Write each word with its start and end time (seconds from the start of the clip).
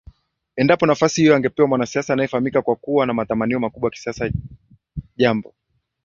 Endapo 0.55 0.85
nafasi 0.85 1.21
hiyo 1.21 1.35
angepewa 1.35 1.67
mwanasiasa 1.67 2.13
anayefahamika 2.13 2.61
kwa 2.61 2.75
kuwa 2.75 3.05
na 3.05 3.13
matamanio 3.13 3.59
makubwa 3.59 3.87
ya 3.87 3.91
kisiasa 3.91 4.31
jambo 5.15 5.53